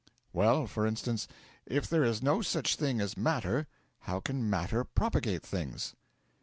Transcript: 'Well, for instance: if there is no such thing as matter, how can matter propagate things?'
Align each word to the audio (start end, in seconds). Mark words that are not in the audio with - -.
'Well, 0.33 0.65
for 0.65 0.87
instance: 0.87 1.27
if 1.67 1.87
there 1.87 2.03
is 2.03 2.23
no 2.23 2.41
such 2.41 2.75
thing 2.75 2.99
as 2.99 3.15
matter, 3.15 3.67
how 3.99 4.19
can 4.19 4.49
matter 4.49 4.83
propagate 4.83 5.43
things?' 5.45 5.93